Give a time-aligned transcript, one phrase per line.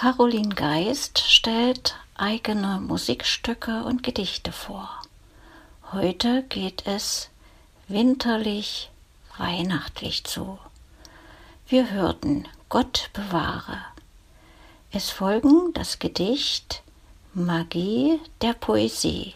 [0.00, 4.88] Caroline Geist stellt eigene Musikstücke und Gedichte vor.
[5.92, 7.28] Heute geht es
[7.86, 8.90] winterlich,
[9.36, 10.58] weihnachtlich zu.
[11.68, 13.76] Wir hörten Gott bewahre.
[14.90, 16.82] Es folgen das Gedicht
[17.34, 19.34] Magie der Poesie,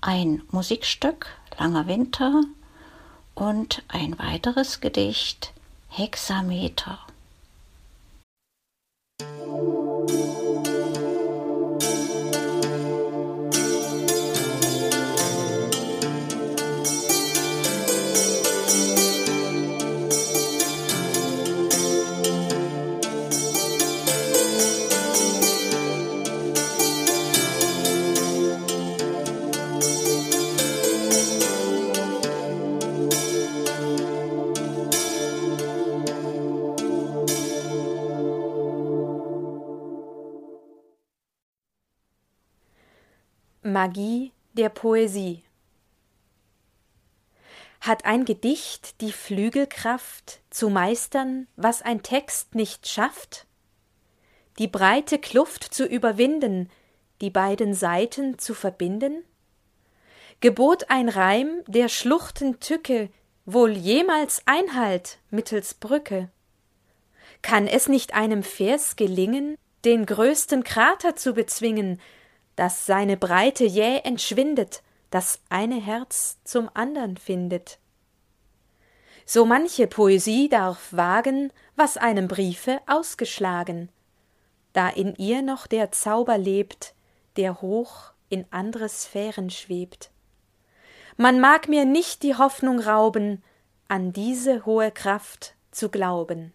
[0.00, 2.42] ein Musikstück Langer Winter
[3.36, 5.52] und ein weiteres Gedicht
[5.88, 6.98] Hexameter.
[43.66, 45.42] Magie der Poesie
[47.80, 53.46] Hat ein Gedicht die Flügelkraft, zu meistern, was ein Text nicht schafft?
[54.58, 56.70] Die breite Kluft zu überwinden,
[57.22, 59.24] die beiden Seiten zu verbinden?
[60.40, 63.08] Gebot ein Reim der Schluchten Tücke
[63.46, 66.28] wohl jemals Einhalt mittels Brücke?
[67.40, 69.56] Kann es nicht einem Vers gelingen,
[69.86, 71.98] den größten Krater zu bezwingen,
[72.56, 77.78] dass seine Breite jäh entschwindet, das eine Herz zum andern findet.
[79.26, 83.88] So manche Poesie darf wagen, was einem Briefe ausgeschlagen,
[84.72, 86.94] da in ihr noch der Zauber lebt,
[87.36, 90.10] der hoch in andre Sphären schwebt.
[91.16, 93.42] Man mag mir nicht die Hoffnung rauben,
[93.88, 96.52] an diese hohe Kraft zu glauben.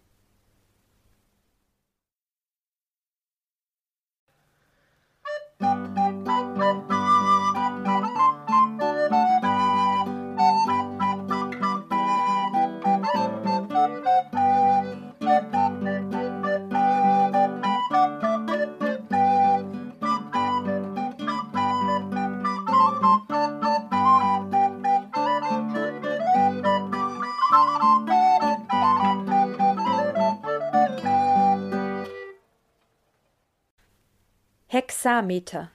[34.80, 35.70] Hexameter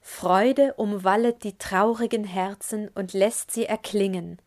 [0.00, 4.40] Freude umwallet die traurigen Herzen und lässt sie erklingen.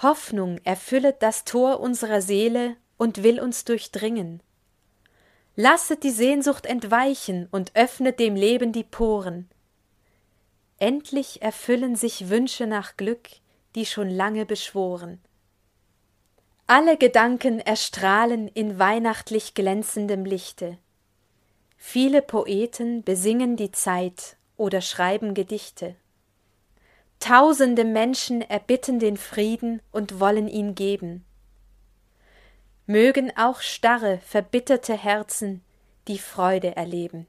[0.00, 4.44] Hoffnung erfüllet das Tor unserer Seele und will uns durchdringen.
[5.56, 9.50] Lasset die Sehnsucht entweichen und öffnet dem Leben die Poren.
[10.78, 13.28] Endlich erfüllen sich Wünsche nach Glück,
[13.74, 15.20] die schon lange beschworen.
[16.68, 20.78] Alle Gedanken erstrahlen in weihnachtlich glänzendem Lichte.
[21.88, 25.94] Viele Poeten besingen die Zeit oder schreiben Gedichte.
[27.20, 31.24] Tausende Menschen erbitten den Frieden und wollen ihn geben.
[32.86, 35.62] Mögen auch starre, verbitterte Herzen
[36.08, 37.28] die Freude erleben.